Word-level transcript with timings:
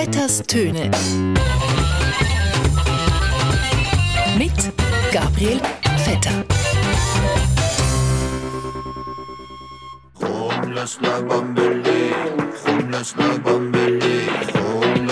Vetters 0.00 0.40
Töne. 0.46 0.90
Mit 4.38 4.72
Gabriel 5.12 5.60
Vetter. 6.06 6.42
Komm, 10.18 10.72
lass 10.72 10.98
la 11.02 11.20
Bambele, 11.20 11.82
komm, 12.64 12.90
lass 12.90 13.14
la 13.18 13.38
Bambele, 13.44 14.00
komm, 14.54 15.06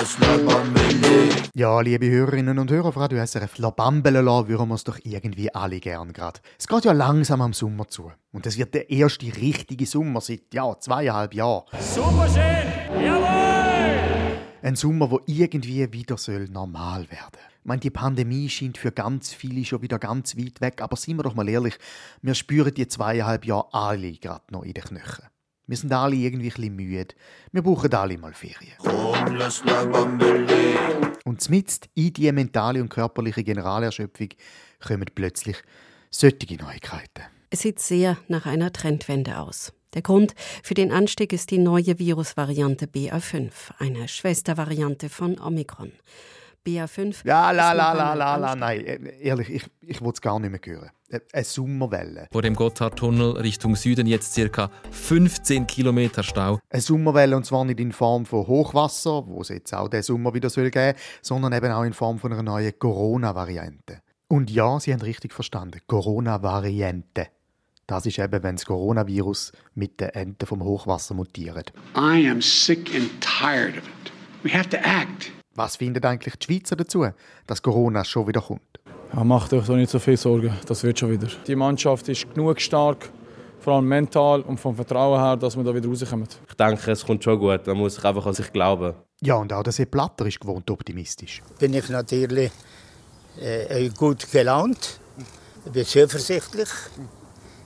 Bambele. 0.00 1.28
Ja, 1.54 1.78
liebe 1.82 2.08
Hörerinnen 2.08 2.58
und 2.58 2.70
Hörer, 2.70 2.86
auf 2.86 2.96
Radio 2.96 3.22
SRF 3.26 3.58
La 3.58 3.68
Bambele 3.68 4.22
lassen 4.22 4.48
würden 4.48 4.68
wir 4.68 4.74
es 4.74 4.84
doch 4.84 4.98
irgendwie 5.04 5.54
alle 5.54 5.78
gern 5.78 6.14
gerade. 6.14 6.40
Es 6.58 6.66
geht 6.66 6.86
ja 6.86 6.92
langsam 6.92 7.42
am 7.42 7.52
Sommer 7.52 7.86
zu. 7.86 8.10
Und 8.32 8.46
es 8.46 8.56
wird 8.56 8.72
der 8.72 8.88
erste 8.88 9.26
richtige 9.26 9.84
Sommer 9.84 10.22
seit, 10.22 10.54
ja, 10.54 10.74
zweieinhalb 10.78 11.34
Jahren. 11.34 11.64
Super 11.78 12.26
schön! 12.28 13.04
Jawohl! 13.04 14.38
Ein 14.62 14.76
Sommer, 14.76 15.10
wo 15.10 15.20
irgendwie 15.26 15.92
wieder 15.92 16.16
soll 16.16 16.48
normal 16.48 17.10
werden. 17.10 17.38
Ich 17.60 17.66
meine, 17.66 17.80
die 17.80 17.90
Pandemie 17.90 18.48
scheint 18.48 18.78
für 18.78 18.92
ganz 18.92 19.34
viele 19.34 19.66
schon 19.66 19.82
wieder 19.82 19.98
ganz 19.98 20.34
weit 20.34 20.62
weg, 20.62 20.80
aber 20.80 20.96
seien 20.96 21.18
wir 21.18 21.24
doch 21.24 21.34
mal 21.34 21.46
ehrlich, 21.46 21.78
wir 22.22 22.34
spüren 22.34 22.72
die 22.72 22.88
zweieinhalb 22.88 23.44
Jahre 23.44 23.68
alle 23.74 24.12
gerade 24.12 24.44
noch 24.50 24.62
in 24.62 24.72
den 24.72 24.82
Knöcheln. 24.82 25.28
Wir 25.70 25.76
sind 25.76 25.92
alle 25.92 26.16
irgendwie 26.16 26.52
ein 26.52 26.74
müde. 26.74 27.14
Wir 27.52 27.62
brauchen 27.62 27.94
alle 27.94 28.18
mal 28.18 28.32
Ferien. 28.34 28.72
Komm, 28.78 29.36
lass. 29.36 29.62
Und 31.24 31.48
mitten 31.48 31.88
in 31.94 32.12
die 32.12 32.32
mentale 32.32 32.82
und 32.82 32.88
körperliche 32.88 33.44
Generalerschöpfung 33.44 34.30
kommen 34.84 35.06
plötzlich 35.14 35.58
solche 36.10 36.56
Neuigkeiten. 36.56 37.22
Es 37.50 37.60
sieht 37.60 37.78
sehr 37.78 38.16
nach 38.26 38.46
einer 38.46 38.72
Trendwende 38.72 39.38
aus. 39.38 39.72
Der 39.94 40.02
Grund 40.02 40.34
für 40.64 40.74
den 40.74 40.90
Anstieg 40.90 41.32
ist 41.32 41.52
die 41.52 41.58
neue 41.58 42.00
Virusvariante 42.00 42.86
BA5, 42.86 43.52
eine 43.78 44.08
Schwestervariante 44.08 45.08
von 45.08 45.38
Omikron. 45.38 45.92
BA5 46.66 47.24
Ja, 47.24 47.52
la, 47.52 47.72
la, 47.72 47.92
la, 47.92 48.14
la, 48.14 48.34
la, 48.34 48.56
nein. 48.56 48.84
Äh, 48.84 49.20
Ehrlich, 49.20 49.48
ich, 49.48 49.70
ich 49.82 50.00
will 50.00 50.10
es 50.12 50.20
gar 50.20 50.40
nicht 50.40 50.50
mehr 50.50 50.60
hören. 50.64 50.90
Äh, 51.10 51.20
Eine 51.32 51.44
Sommerwelle. 51.44 52.28
Vor 52.30 52.42
dem 52.42 52.54
Gotthardtunnel 52.54 53.32
Richtung 53.38 53.74
Süden 53.74 54.06
jetzt 54.06 54.32
circa 54.32 54.70
15 54.92 55.66
Kilometer 55.66 56.22
Stau. 56.22 56.60
Eine 56.70 56.82
Sommerwelle 56.82 57.36
und 57.36 57.44
zwar 57.44 57.64
nicht 57.64 57.80
in 57.80 57.92
Form 57.92 58.26
von 58.26 58.46
Hochwasser, 58.46 59.26
wo 59.26 59.40
es 59.40 59.48
jetzt 59.48 59.74
auch 59.74 59.88
diesen 59.88 60.02
Sommer 60.04 60.34
wieder 60.34 60.50
soll 60.50 60.70
geben 60.70 60.96
sondern 61.22 61.52
eben 61.52 61.72
auch 61.72 61.82
in 61.82 61.92
Form 61.92 62.18
von 62.18 62.32
einer 62.32 62.42
neuen 62.42 62.78
Corona-Variante. 62.78 64.02
Und 64.28 64.50
ja, 64.50 64.78
Sie 64.78 64.92
haben 64.92 65.00
richtig 65.00 65.32
verstanden. 65.32 65.80
Corona-Variante. 65.88 67.26
Das 67.88 68.06
ist 68.06 68.20
eben, 68.20 68.42
wenn 68.44 68.54
das 68.54 68.64
Coronavirus 68.66 69.50
mit 69.74 70.00
den 70.00 70.10
Enten 70.10 70.46
vom 70.46 70.62
Hochwasser 70.62 71.14
mutiert. 71.14 71.72
I 71.96 72.28
am 72.30 72.40
sick 72.40 72.94
and 72.94 73.10
tired 73.20 73.76
of 73.76 73.82
it. 73.84 74.12
We 74.44 74.56
have 74.56 74.68
to 74.68 74.76
act. 74.76 75.32
Was 75.56 75.76
finden 75.76 76.04
eigentlich 76.04 76.36
die 76.36 76.44
Schweizer 76.46 76.76
dazu, 76.76 77.08
dass 77.48 77.60
Corona 77.60 78.04
schon 78.04 78.28
wieder 78.28 78.40
kommt? 78.40 78.79
Ja, 79.14 79.24
macht 79.24 79.52
euch 79.52 79.66
doch 79.66 79.76
nicht 79.76 79.90
so 79.90 79.98
viel 79.98 80.16
Sorgen, 80.16 80.52
das 80.66 80.82
wird 80.84 80.98
schon 80.98 81.10
wieder. 81.10 81.26
Die 81.46 81.56
Mannschaft 81.56 82.08
ist 82.08 82.32
genug 82.32 82.60
stark, 82.60 83.10
vor 83.58 83.74
allem 83.74 83.88
mental 83.88 84.40
und 84.42 84.58
vom 84.58 84.74
Vertrauen 84.76 85.20
her, 85.20 85.36
dass 85.36 85.56
wir 85.56 85.64
da 85.64 85.74
wieder 85.74 85.88
rauskommen. 85.88 86.28
Ich 86.48 86.54
denke, 86.54 86.90
es 86.90 87.04
kommt 87.04 87.24
schon 87.24 87.38
gut. 87.38 87.66
Man 87.66 87.76
muss 87.76 87.96
sich 87.96 88.04
einfach 88.04 88.24
an 88.26 88.34
sich 88.34 88.52
glauben. 88.52 88.94
Ja, 89.20 89.34
und 89.34 89.52
auch 89.52 89.62
der 89.62 89.72
Sepp 89.72 89.90
Blatter 89.90 90.26
ist 90.26 90.40
gewohnt 90.40 90.70
optimistisch. 90.70 91.42
bin 91.58 91.74
ich 91.74 91.88
natürlich 91.88 92.52
äh, 93.40 93.88
gut 93.90 94.30
gelaunt, 94.30 95.00
bin 95.72 95.84
zuversichtlich, 95.84 96.68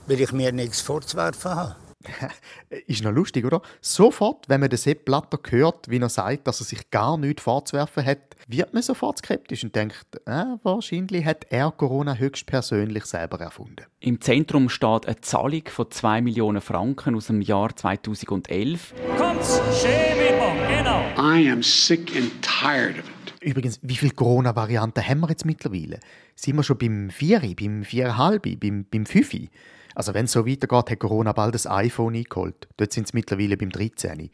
weil 0.07 0.19
ich 0.21 0.31
mir 0.31 0.51
nichts 0.51 0.81
vorzuwerfen 0.81 1.51
habe. 1.55 1.75
Ist 2.87 3.03
noch 3.03 3.11
lustig, 3.11 3.45
oder? 3.45 3.61
Sofort, 3.81 4.47
wenn 4.49 4.59
man 4.59 4.69
den 4.69 4.77
Sepp 4.77 5.05
Blatter 5.05 5.39
hört, 5.49 5.89
wie 5.89 5.99
er 5.99 6.09
sagt, 6.09 6.47
dass 6.47 6.61
er 6.61 6.65
sich 6.65 6.89
gar 6.91 7.17
nichts 7.17 7.43
vorzuwerfen 7.43 8.05
hat, 8.05 8.35
wird 8.47 8.73
man 8.73 8.83
sofort 8.83 9.19
skeptisch 9.19 9.63
und 9.63 9.75
denkt, 9.75 10.05
äh, 10.25 10.45
wahrscheinlich 10.63 11.25
hat 11.25 11.47
er 11.49 11.71
Corona 11.71 12.15
höchstpersönlich 12.15 13.05
selber 13.05 13.39
erfunden. 13.39 13.85
Im 13.99 14.21
Zentrum 14.21 14.69
steht 14.69 15.07
eine 15.07 15.21
Zahlung 15.21 15.63
von 15.67 15.89
2 15.89 16.21
Millionen 16.21 16.61
Franken 16.61 17.15
aus 17.15 17.27
dem 17.27 17.41
Jahr 17.41 17.75
2011. 17.75 18.93
Kommt's, 19.17 19.61
Chemiebomb, 19.81 20.59
genau. 20.67 21.01
I 21.17 21.49
am 21.49 21.63
sick 21.63 22.15
and 22.15 22.31
tired 22.41 22.99
of 22.99 23.09
it. 23.09 23.15
Übrigens, 23.41 23.79
wie 23.83 23.95
viele 23.95 24.13
Corona-Varianten 24.13 25.07
haben 25.07 25.19
wir 25.19 25.29
jetzt 25.29 25.45
mittlerweile? 25.45 25.99
Sind 26.35 26.55
wir 26.55 26.63
schon 26.63 26.79
beim 26.79 27.09
4, 27.11 27.39
beim 27.39 27.83
4,5, 27.83 28.59
beim, 28.59 28.85
beim 28.89 29.05
5? 29.05 29.49
Also 29.95 30.13
wenn 30.13 30.25
es 30.25 30.33
so 30.33 30.45
weitergeht, 30.45 30.91
hat 30.91 30.99
Corona 30.99 31.31
bald 31.31 31.55
das 31.55 31.65
iPhone 31.67 32.15
eingeholt. 32.15 32.67
Dort 32.75 32.91
sind 32.91 33.07
sie 33.07 33.15
mittlerweile 33.15 33.55
beim 33.55 33.69
13. 33.69 34.29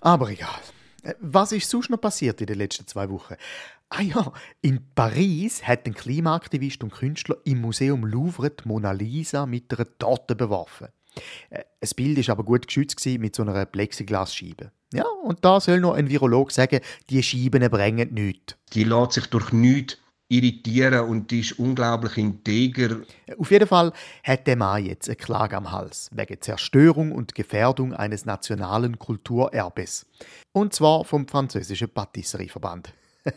Aber 0.00 0.30
egal. 0.30 0.48
Äh, 1.04 1.14
Was 1.20 1.52
ist 1.52 1.70
sonst 1.70 1.90
noch 1.90 2.00
passiert 2.00 2.40
in 2.40 2.46
den 2.48 2.58
letzten 2.58 2.86
zwei 2.88 3.08
Wochen? 3.08 3.34
Ah 3.88 4.02
ja, 4.02 4.32
in 4.62 4.80
Paris 4.94 5.62
hat 5.66 5.86
ein 5.86 5.94
Klimaaktivist 5.94 6.82
und 6.82 6.92
Künstler 6.92 7.36
im 7.44 7.60
Museum 7.60 8.04
Louvre 8.04 8.50
die 8.50 8.66
Mona 8.66 8.90
Lisa 8.92 9.46
mit 9.46 9.72
einer 9.72 9.86
Torte 9.98 10.34
beworfen. 10.34 10.88
Äh, 11.50 11.62
Das 11.80 11.94
Bild 11.94 12.18
ist 12.18 12.30
aber 12.30 12.42
gut 12.42 12.66
geschützt 12.66 13.04
mit 13.06 13.36
so 13.36 13.42
einer 13.42 13.64
Plexiglasscheibe. 13.64 14.72
Ja, 14.92 15.04
und 15.22 15.44
da 15.44 15.60
soll 15.60 15.80
noch 15.80 15.94
ein 15.94 16.10
Virolog 16.10 16.50
sagen, 16.50 16.80
die 17.08 17.22
Scheiben 17.22 17.68
bringen 17.70 18.12
nichts. 18.12 18.56
Die 18.74 18.84
lässt 18.84 19.12
sich 19.12 19.26
durch 19.28 19.52
nichts 19.52 19.98
irritieren 20.32 21.08
und 21.08 21.30
die 21.30 21.40
ist 21.40 21.58
unglaublich 21.58 22.16
integer. 22.16 23.00
Auf 23.38 23.50
jeden 23.50 23.66
Fall 23.66 23.92
hat 24.24 24.46
der 24.46 24.56
Mann 24.56 24.84
jetzt 24.84 25.08
eine 25.08 25.16
Klage 25.16 25.56
am 25.56 25.70
Hals 25.70 26.08
wegen 26.12 26.40
Zerstörung 26.40 27.12
und 27.12 27.34
Gefährdung 27.34 27.92
eines 27.92 28.24
nationalen 28.24 28.98
Kulturerbes. 28.98 30.06
Und 30.52 30.72
zwar 30.74 31.04
vom 31.04 31.28
französischen 31.28 31.88
Patisserieverband. 31.88 32.92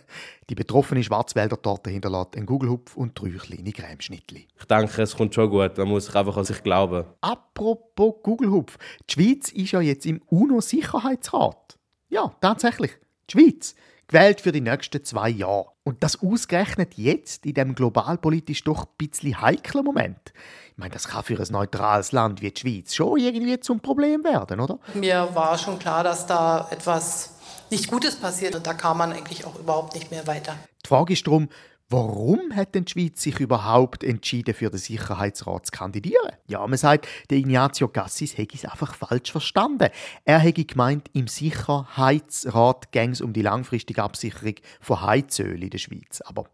Die 0.50 0.56
betroffene 0.56 1.04
Schwarzwälder 1.04 1.62
Torte 1.62 1.90
hinterlässt 1.90 2.36
einen 2.36 2.46
Gugelhupf 2.46 2.96
und 2.96 3.20
drei 3.20 3.30
kleine 3.30 3.72
Cremeschnittli. 3.72 4.48
Ich 4.58 4.66
denke, 4.66 5.02
es 5.02 5.16
kommt 5.16 5.36
schon 5.36 5.50
gut. 5.50 5.78
Man 5.78 5.88
muss 5.88 6.06
sich 6.06 6.16
einfach 6.16 6.38
an 6.38 6.46
sich 6.46 6.64
glauben. 6.64 7.06
Apropos 7.22 8.16
Gugelhupf, 8.24 8.78
die 9.10 9.14
Schweiz 9.14 9.52
ist 9.52 9.72
ja 9.72 9.82
jetzt 9.82 10.06
im 10.06 10.22
UNO-Sicherheitsrat. 10.28 11.78
Ja, 12.10 12.36
tatsächlich. 12.42 12.92
Die 13.30 13.40
Schweiz. 13.40 13.76
Gewählt 14.08 14.42
für 14.42 14.52
die 14.52 14.62
nächsten 14.62 15.04
zwei 15.04 15.30
Jahre. 15.30 15.68
Und 15.84 16.04
das 16.04 16.22
ausgerechnet 16.22 16.94
jetzt, 16.96 17.46
in 17.46 17.54
dem 17.56 17.76
globalpolitisch 17.76 18.64
doch 18.64 18.86
ein 18.86 18.92
bisschen 18.98 19.42
heiklen 19.42 19.84
Moment. 19.84 20.34
Ich 20.72 20.78
meine, 20.78 20.94
das 20.94 21.08
kann 21.08 21.24
für 21.24 21.40
ein 21.40 21.48
neutrales 21.52 22.12
Land 22.12 22.42
wie 22.42 22.52
die 22.52 22.60
Schweiz 22.60 22.94
schon 22.94 23.20
irgendwie 23.20 23.60
zum 23.60 23.80
Problem 23.80 24.24
werden, 24.24 24.60
oder? 24.60 24.80
Mir 24.94 25.30
war 25.34 25.58
schon 25.58 25.80
klar, 25.80 26.04
dass 26.04 26.28
da 26.28 26.68
etwas 26.70 27.36
nicht 27.72 27.88
Gutes 27.88 28.16
passiert 28.16 28.56
und 28.56 28.68
da 28.68 28.74
kam 28.74 28.98
man 28.98 29.12
eigentlich 29.12 29.46
auch 29.46 29.58
überhaupt 29.58 29.96
nicht 29.96 30.12
mehr 30.12 30.28
weiter. 30.28 30.56
Die 30.84 30.88
Frage 30.88 31.14
ist 31.14 31.26
darum, 31.26 31.50
warum 31.90 32.56
hat 32.56 32.76
denn 32.76 32.86
die 32.86 32.92
Schweiz 32.92 33.22
sich 33.22 33.40
überhaupt 33.40 34.04
entschieden, 34.04 34.54
für 34.54 34.70
den 34.70 34.80
Sicherheitsrat 34.80 35.68
zu 35.68 35.72
kandidieren? 35.72 36.32
Ja, 36.48 36.66
man 36.66 36.78
sagt, 36.78 37.08
der 37.30 37.38
Ignazio 37.38 37.88
Gassis 37.88 38.38
hätte 38.38 38.56
es 38.56 38.66
einfach 38.66 38.96
falsch 38.96 39.32
verstanden. 39.32 39.90
Er 40.24 40.40
hätte 40.40 40.66
gemeint, 40.66 41.10
im 41.14 41.28
Sicherheitsrat 41.28 42.92
ging 42.92 43.12
es 43.12 43.22
um 43.22 43.34
die 43.34 43.42
langfristige 43.42 44.04
Absicherung 44.04 44.56
von 44.82 45.02
Heizöl 45.02 45.62
in 45.64 45.70
der 45.70 45.78
Schweiz. 45.78 46.22
Aber 46.22 46.46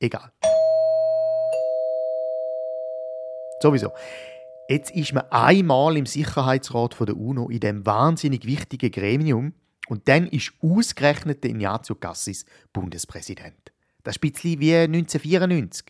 egal. 0.00 0.32
Sowieso. 3.62 3.90
Jetzt 4.68 4.92
ist 4.92 5.12
man 5.12 5.24
einmal 5.30 5.96
im 5.96 6.06
Sicherheitsrat 6.06 6.96
der 7.00 7.16
UNO 7.16 7.48
in 7.48 7.60
dem 7.60 7.84
wahnsinnig 7.84 8.46
wichtigen 8.46 8.90
Gremium 8.90 9.54
und 9.88 10.06
dann 10.06 10.28
ist 10.28 10.52
ausgerechnet 10.62 11.42
der 11.42 11.50
Ignazio 11.50 11.96
Cassis 11.96 12.46
Bundespräsident. 12.72 13.72
Das 14.02 14.16
ist 14.16 14.24
ein 14.24 14.30
bisschen 14.30 14.60
wie 14.60 14.74
1994 14.74 15.86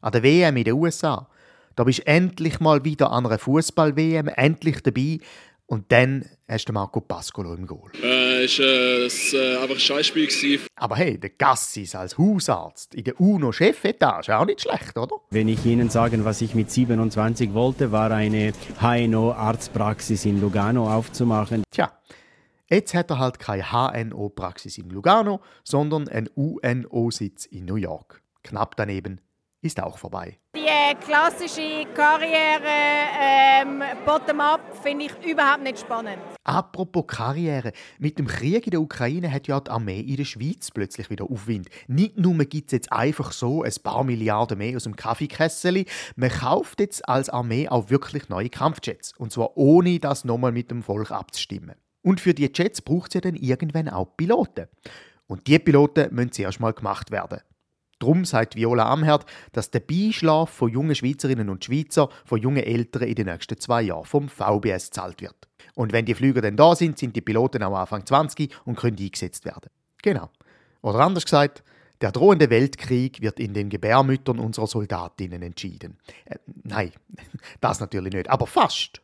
an 0.00 0.12
der 0.12 0.22
WM 0.22 0.56
in 0.56 0.64
den 0.64 0.74
USA. 0.74 1.28
Da 1.74 1.84
bist 1.84 1.98
du 2.00 2.06
endlich 2.06 2.60
mal 2.60 2.84
wieder 2.84 3.10
an 3.10 3.26
einer 3.26 3.38
Fußball-WM, 3.38 4.28
endlich 4.28 4.82
dabei 4.82 5.18
und 5.66 5.90
dann 5.90 6.24
hast 6.48 6.68
du 6.68 6.72
Marco 6.72 7.00
Pascolo 7.00 7.52
im 7.54 7.66
Goal. 7.66 7.90
Äh, 8.00 8.44
es 8.44 8.58
war 8.58 8.66
äh, 8.66 9.04
es, 9.06 9.34
äh, 9.34 9.56
einfach 9.56 9.74
ein 9.74 9.80
Scheißspiel. 9.80 10.26
gewesen. 10.26 10.66
Aber 10.76 10.96
hey, 10.96 11.18
der 11.18 11.30
Gassis 11.30 11.94
als 11.96 12.16
Hausarzt 12.16 12.94
in 12.94 13.04
der 13.04 13.20
UNO-Chefetage, 13.20 14.30
auch 14.30 14.46
nicht 14.46 14.62
schlecht, 14.62 14.96
oder? 14.96 15.16
Wenn 15.30 15.48
ich 15.48 15.66
Ihnen 15.66 15.90
sagen, 15.90 16.24
was 16.24 16.40
ich 16.40 16.54
mit 16.54 16.70
27 16.70 17.52
wollte, 17.52 17.90
war 17.90 18.12
eine 18.12 18.52
HNO-Arztpraxis 18.80 20.24
in 20.24 20.40
Lugano 20.40 20.88
aufzumachen. 20.92 21.64
Tja, 21.72 21.90
jetzt 22.68 22.94
hat 22.94 23.10
er 23.10 23.18
halt 23.18 23.38
keine 23.38 23.70
HNO-Praxis 23.70 24.78
in 24.78 24.90
Lugano, 24.90 25.40
sondern 25.64 26.08
einen 26.08 26.28
UNO-Sitz 26.28 27.46
in 27.46 27.64
New 27.64 27.76
York. 27.76 28.22
Knapp 28.42 28.76
daneben 28.76 29.20
ist 29.62 29.82
auch 29.82 29.98
vorbei. 29.98 30.38
Die 30.54 30.60
äh, 30.60 30.94
klassische 30.94 31.86
Karriere 31.94 32.62
ähm, 33.20 33.82
bottom-up 34.04 34.60
finde 34.82 35.06
ich 35.06 35.30
überhaupt 35.30 35.62
nicht 35.62 35.80
spannend. 35.80 36.18
Apropos 36.44 37.06
Karriere. 37.06 37.72
Mit 37.98 38.18
dem 38.18 38.26
Krieg 38.26 38.66
in 38.66 38.70
der 38.70 38.80
Ukraine 38.80 39.32
hat 39.32 39.48
ja 39.48 39.60
die 39.60 39.70
Armee 39.70 40.00
in 40.00 40.16
der 40.16 40.24
Schweiz 40.24 40.70
plötzlich 40.70 41.10
wieder 41.10 41.28
Aufwind. 41.30 41.68
Nicht 41.88 42.16
nur 42.18 42.36
gibt 42.44 42.68
es 42.68 42.72
jetzt 42.72 42.92
einfach 42.92 43.32
so 43.32 43.62
ein 43.62 43.72
paar 43.82 44.04
Milliarden 44.04 44.58
mehr 44.58 44.76
aus 44.76 44.84
dem 44.84 44.96
Kaffeekessel, 44.96 45.84
man 46.14 46.30
kauft 46.30 46.80
jetzt 46.80 47.08
als 47.08 47.28
Armee 47.28 47.68
auch 47.68 47.90
wirklich 47.90 48.28
neue 48.28 48.48
Kampfjets. 48.48 49.12
Und 49.18 49.32
zwar 49.32 49.56
ohne 49.56 49.98
das 49.98 50.24
nochmal 50.24 50.52
mit 50.52 50.70
dem 50.70 50.82
Volk 50.82 51.10
abzustimmen. 51.10 51.74
Und 52.06 52.20
für 52.20 52.34
die 52.34 52.48
Jets 52.54 52.82
braucht 52.82 53.08
es 53.08 53.14
ja 53.14 53.20
dann 53.20 53.34
irgendwann 53.34 53.88
auch 53.88 54.16
Piloten. 54.16 54.68
Und 55.26 55.48
die 55.48 55.58
Piloten 55.58 56.14
müssen 56.14 56.30
zuerst 56.30 56.60
mal 56.60 56.72
gemacht 56.72 57.10
werden. 57.10 57.40
Drum 57.98 58.24
sagt 58.24 58.54
Viola 58.54 58.88
Amherd, 58.88 59.26
dass 59.50 59.72
der 59.72 59.80
Beischlaf 59.80 60.50
von 60.50 60.70
jungen 60.70 60.94
Schweizerinnen 60.94 61.48
und 61.48 61.64
Schweizer, 61.64 62.08
von 62.24 62.40
jungen 62.40 62.62
Eltern 62.62 63.02
in 63.02 63.16
den 63.16 63.26
nächsten 63.26 63.58
zwei 63.58 63.82
Jahren 63.82 64.04
vom 64.04 64.28
VBS 64.28 64.90
zahlt 64.90 65.20
wird. 65.20 65.34
Und 65.74 65.92
wenn 65.92 66.04
die 66.04 66.14
Flüger 66.14 66.42
dann 66.42 66.56
da 66.56 66.76
sind, 66.76 66.96
sind 66.96 67.16
die 67.16 67.22
Piloten 67.22 67.64
auch 67.64 67.76
Anfang 67.76 68.06
20 68.06 68.54
und 68.64 68.78
können 68.78 68.98
eingesetzt 69.00 69.44
werden. 69.44 69.68
Genau. 70.00 70.30
Oder 70.82 71.00
anders 71.00 71.24
gesagt, 71.24 71.64
der 72.02 72.12
drohende 72.12 72.50
Weltkrieg 72.50 73.20
wird 73.20 73.40
in 73.40 73.52
den 73.52 73.68
Gebärmüttern 73.68 74.38
unserer 74.38 74.68
Soldatinnen 74.68 75.42
entschieden. 75.42 75.98
Äh, 76.26 76.36
nein, 76.62 76.92
das 77.60 77.80
natürlich 77.80 78.14
nicht, 78.14 78.30
aber 78.30 78.46
fast. 78.46 79.02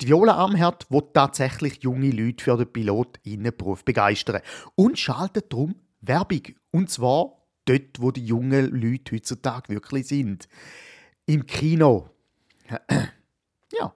Die 0.00 0.08
Viola 0.08 0.42
Amherd 0.42 0.90
will 0.90 1.02
tatsächlich 1.12 1.82
junge 1.82 2.10
Leute 2.10 2.42
für 2.42 2.56
den 2.56 2.72
Pilotinnenberuf 2.72 3.84
begeistern 3.84 4.40
und 4.74 4.98
schaltet 4.98 5.52
darum 5.52 5.74
Werbung. 6.00 6.42
Und 6.70 6.90
zwar 6.90 7.36
dort, 7.66 8.00
wo 8.00 8.10
die 8.10 8.24
jungen 8.24 8.70
Leute 8.70 9.14
heutzutage 9.14 9.72
wirklich 9.72 10.06
sind. 10.08 10.48
Im 11.26 11.46
Kino. 11.46 12.10
Ja, 13.76 13.92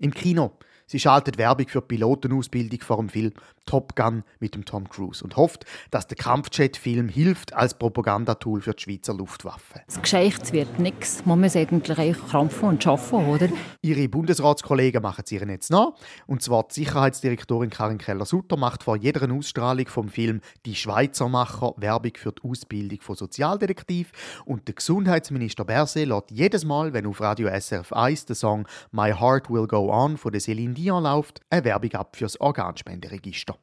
im 0.00 0.12
Kino. 0.12 0.58
Sie 0.86 1.00
schaltet 1.00 1.38
Werbung 1.38 1.66
für 1.66 1.80
die 1.80 1.86
Pilotenausbildung 1.86 2.80
vor 2.82 2.98
dem 2.98 3.08
Film 3.08 3.32
Top 3.66 3.96
Gun 3.96 4.24
mit 4.40 4.54
dem 4.54 4.64
Tom 4.64 4.88
Cruise 4.88 5.22
und 5.24 5.36
hofft, 5.36 5.64
dass 5.90 6.06
der 6.06 6.16
Kampfjet-Film 6.16 7.08
hilft 7.08 7.54
als 7.54 7.74
Propagandatool 7.74 8.60
für 8.60 8.74
die 8.74 8.82
Schweizer 8.82 9.14
Luftwaffe. 9.14 9.80
Das 9.86 10.00
Geschäft 10.00 10.52
wird 10.52 10.78
nichts. 10.78 11.24
Man 11.24 11.40
muss 11.40 11.56
eigentlich 11.56 12.16
krampfen 12.28 12.68
und 12.68 12.86
arbeiten, 12.86 13.28
oder? 13.28 13.48
Ihre 13.82 14.08
Bundesratskollegen 14.08 15.02
machen 15.02 15.22
es 15.24 15.32
ihr 15.32 15.46
jetzt 15.48 15.70
nach. 15.70 15.92
Und 16.26 16.42
zwar 16.42 16.64
die 16.64 16.74
Sicherheitsdirektorin 16.74 17.70
Karin 17.70 17.98
Keller-Sutter 17.98 18.56
macht 18.56 18.82
vor 18.82 18.96
jeder 18.96 19.30
Ausstrahlung 19.30 19.86
vom 19.86 20.08
Film 20.08 20.40
«Die 20.66 20.74
Schweizer 20.74 21.28
Macher» 21.28 21.74
Werbung 21.76 22.12
für 22.16 22.32
die 22.32 22.48
Ausbildung 22.48 23.00
von 23.00 23.16
Sozialdetektiv. 23.16 24.12
Und 24.44 24.68
der 24.68 24.74
Gesundheitsminister 24.74 25.64
Berset 25.64 26.08
lässt 26.08 26.30
jedes 26.30 26.64
Mal, 26.64 26.92
wenn 26.92 27.06
auf 27.06 27.20
Radio 27.20 27.48
SRF 27.48 27.92
1 27.92 28.26
der 28.26 28.36
Song 28.36 28.66
«My 28.92 29.12
Heart 29.12 29.50
Will 29.50 29.66
Go 29.66 29.90
On» 29.90 30.16
von 30.16 30.32
der 30.32 30.40
Celine 30.40 30.74
Dion 30.74 31.02
läuft, 31.02 31.40
eine 31.50 31.64
Werbung 31.64 31.92
ab 31.92 32.16
fürs 32.16 32.40
Organspenderegister. 32.40 33.53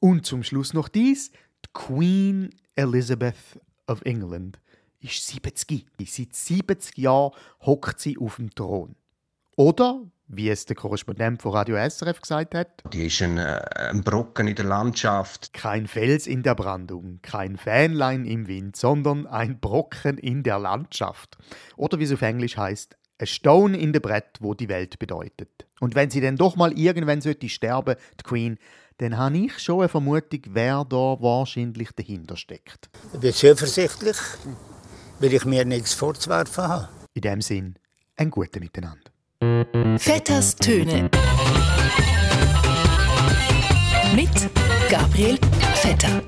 Und 0.00 0.26
zum 0.26 0.42
Schluss 0.42 0.74
noch 0.74 0.88
dies: 0.88 1.30
die 1.30 1.70
Queen 1.72 2.50
Elizabeth 2.74 3.60
of 3.86 4.02
England 4.02 4.58
ist 5.00 5.26
70. 5.26 5.86
Seit 6.06 6.34
70 6.34 6.98
Jahren 6.98 7.32
hockt 7.64 8.00
sie 8.00 8.18
auf 8.18 8.36
dem 8.36 8.54
Thron. 8.54 8.96
Oder, 9.56 10.02
wie 10.28 10.50
es 10.50 10.66
der 10.66 10.76
Korrespondent 10.76 11.42
von 11.42 11.52
Radio 11.52 11.76
SRF 11.76 12.20
gesagt 12.20 12.54
hat, 12.54 12.84
die 12.92 13.06
ist 13.06 13.20
ein, 13.22 13.38
äh, 13.38 13.60
ein 13.90 14.04
Brocken 14.04 14.46
in 14.46 14.54
der 14.54 14.66
Landschaft. 14.66 15.52
Kein 15.52 15.86
Fels 15.86 16.26
in 16.26 16.42
der 16.42 16.54
Brandung, 16.54 17.20
kein 17.22 17.56
Fähnlein 17.56 18.24
im 18.24 18.46
Wind, 18.46 18.76
sondern 18.76 19.26
ein 19.26 19.58
Brocken 19.58 20.18
in 20.18 20.42
der 20.42 20.58
Landschaft. 20.58 21.38
Oder 21.76 21.98
wie 21.98 22.04
es 22.04 22.12
auf 22.12 22.22
Englisch 22.22 22.56
heißt, 22.56 22.96
ein 23.18 23.26
Stone 23.26 23.76
in 23.76 23.92
der 23.92 24.00
Brett, 24.00 24.38
wo 24.40 24.54
die 24.54 24.68
Welt 24.68 24.98
bedeutet. 24.98 25.67
Und 25.80 25.94
wenn 25.94 26.10
sie 26.10 26.20
dann 26.20 26.36
doch 26.36 26.56
mal 26.56 26.72
irgendwann 26.78 27.20
sollte 27.20 27.48
sterben, 27.48 27.96
die 28.18 28.24
Queen, 28.24 28.58
dann 28.98 29.16
habe 29.16 29.38
ich 29.38 29.58
schon 29.58 29.80
eine 29.80 29.88
Vermutung, 29.88 30.40
wer 30.48 30.84
da 30.84 31.16
wahrscheinlich 31.20 31.90
dahinter 31.92 32.36
steckt. 32.36 32.90
Ich 33.12 33.20
bin 33.20 33.32
zuversichtlich, 33.32 34.16
weil 35.20 35.32
ich 35.32 35.44
mir 35.44 35.64
nichts 35.64 35.94
vorzuwerfen 35.94 36.64
habe. 36.64 36.88
In 37.14 37.22
dem 37.22 37.40
Sinn, 37.40 37.76
ein 38.16 38.30
gutes 38.30 38.60
Miteinander. 38.60 39.10
Vetters 39.98 40.56
Töne. 40.56 41.10
Mit 44.14 44.50
Gabriel 44.90 45.38
Vetter. 45.74 46.22